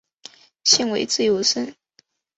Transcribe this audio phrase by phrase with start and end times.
[0.63, 1.75] 现为自由身。